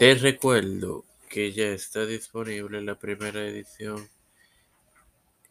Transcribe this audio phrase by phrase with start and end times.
[0.00, 4.08] Te recuerdo que ya está disponible la primera edición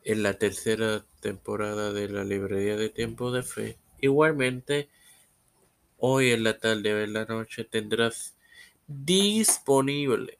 [0.03, 3.77] en la tercera temporada de la Librería de Tiempo de Fe.
[4.01, 4.89] Igualmente,
[5.99, 8.37] hoy en la tarde o en la noche tendrás
[8.87, 10.39] disponible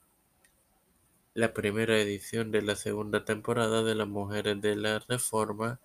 [1.36, 5.80] la primera edición de la segunda temporada de Las Mujeres de la Reforma.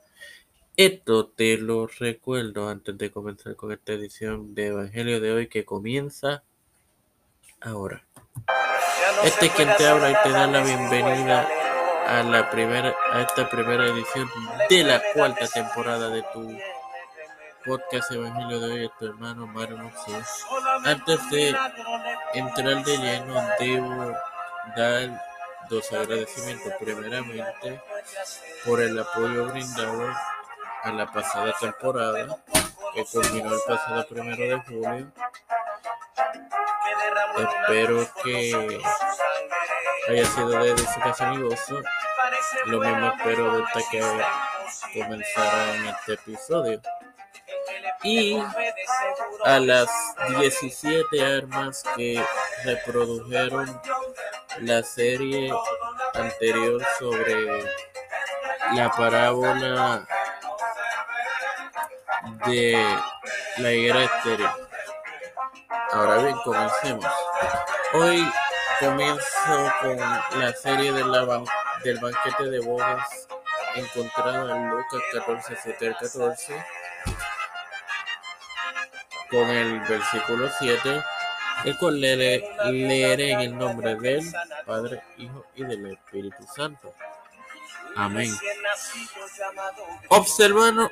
[0.78, 5.66] Esto te lo recuerdo antes de comenzar con esta edición de Evangelio de hoy que
[5.66, 6.42] comienza
[7.60, 8.06] ahora.
[9.24, 11.48] Este es quien te habla y te da la bienvenida
[12.06, 14.30] a la primera a esta primera edición
[14.68, 16.56] de la cuarta temporada de tu
[17.64, 20.44] podcast Evangelio de hoy, tu hermano Mario Moxés.
[20.84, 21.56] Antes de
[22.34, 24.12] entrar de lleno, debo
[24.76, 25.24] dar
[25.70, 26.72] dos agradecimientos.
[26.78, 27.80] Primeramente,
[28.66, 30.14] por el apoyo brindado
[30.82, 32.36] a la pasada temporada,
[32.94, 35.12] que culminó el pasado primero de julio.
[37.36, 38.80] Espero que
[40.08, 41.80] haya sido de edificación y gozo.
[42.66, 46.80] Lo mismo espero de esta que comenzara en este episodio.
[48.02, 48.38] Y
[49.44, 49.88] a las
[50.38, 52.22] 17 armas que
[52.64, 53.80] reprodujeron
[54.60, 55.52] la serie
[56.14, 57.64] anterior sobre
[58.72, 60.06] la parábola
[62.46, 62.98] de
[63.58, 64.48] la higuera estéril.
[65.92, 67.06] Ahora bien, comencemos.
[67.94, 68.28] Hoy
[68.84, 69.96] comienzo con
[70.40, 73.26] la serie del banquete de bodas
[73.76, 76.64] encontrada en Lucas 14, 7 al 14,
[79.30, 81.02] con el versículo 7,
[81.64, 84.24] el cual leeré en el nombre del
[84.66, 86.94] Padre, Hijo y del Espíritu Santo.
[87.96, 88.30] Amén.
[90.08, 90.90] Observando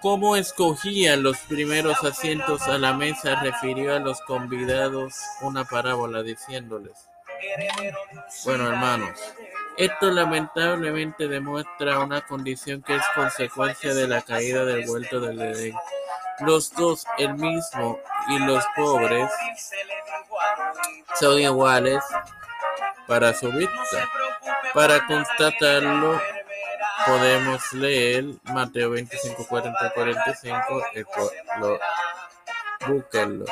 [0.00, 7.08] cómo escogían los primeros asientos a la mesa, refirió a los convidados una parábola diciéndoles,
[8.44, 9.18] bueno hermanos,
[9.76, 15.74] esto lamentablemente demuestra una condición que es consecuencia de la caída del vuelto del Edén.
[16.40, 17.98] Los dos, el mismo
[18.28, 19.30] y los pobres,
[21.18, 22.02] son iguales
[23.06, 24.08] para su vista.
[24.74, 26.20] Para constatarlo,
[27.06, 30.82] podemos leer Mateo 25, 40, 45,
[31.60, 31.78] lo,
[32.86, 33.44] búsquenlo.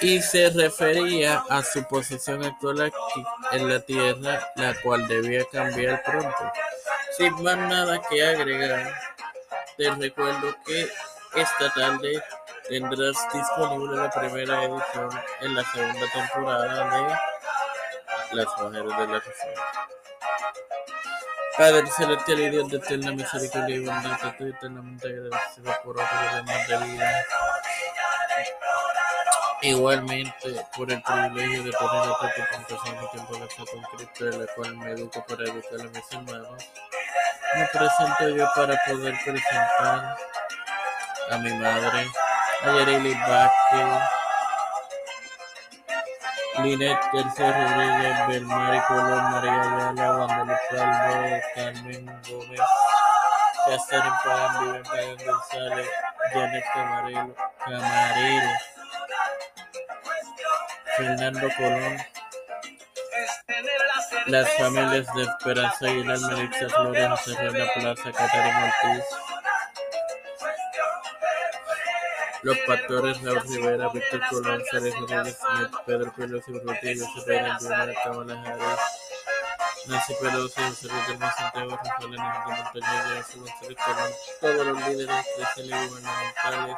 [0.00, 6.02] Y se refería a su posición actual aquí en la tierra, la cual debía cambiar
[6.04, 6.52] pronto.
[7.16, 8.94] Sin más nada que agregar,
[9.76, 10.88] te recuerdo que
[11.34, 12.22] esta tarde
[12.68, 15.10] tendrás disponible la primera edición
[15.40, 17.18] en la segunda temporada
[18.30, 19.62] de Las Mujeres de la Reforma.
[21.56, 26.68] Padre celestial y Dios de eterna misericordia y bondad, estoy eternamente agradecido por otro demás
[26.68, 27.26] de vida.
[29.60, 34.38] Igualmente, por el privilegio de poner a tu confesión mi tiempo de con Cristo, de
[34.38, 36.64] la cual me educo para educar a mis hermanos.
[37.56, 40.16] Me presento yo para poder presentar
[41.30, 42.06] a mi madre,
[42.62, 44.02] a Yareli Vázquez,
[46.62, 52.60] Linet Tercer Rodríguez, Belmari Colón, María Ayala, Wanda Calvo, Carmen Gómez,
[53.66, 55.88] Catherine Pagan, Vivian Pagan González,
[56.32, 58.50] Janet Camarero, Camarero,
[60.98, 61.96] Fernando Colón,
[64.26, 69.04] las familias de Esperanza Aguilar, Melissa Flores, José Reina Plaza, Catarina Ortiz,
[72.42, 75.38] los pastores Raúl Rivera, Víctor Colón, Sergio Rodríguez
[75.86, 82.62] Pedro Pelosi, Rodríguez Reyna, Primera Cámara Harris, Nancy Pelosi, José Luis del Santiago, Rafael Enrique
[82.74, 85.26] Montañez, José González Colón, todos los líderes
[85.58, 86.76] y gubernamentales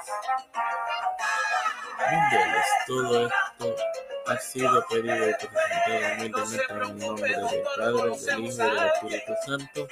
[2.11, 2.67] mundiales.
[2.87, 3.90] Todo esto
[4.31, 8.87] ha sido pedido y presentado humildemente en el nombre del Padre, del Hijo y del
[8.87, 9.89] Espíritu Santo.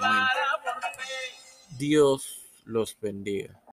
[0.00, 0.26] Amén.
[1.78, 3.60] Dios los bendiga.